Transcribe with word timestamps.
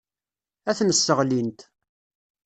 Ad 0.69 0.75
ten-sseɣlint. 0.77 1.59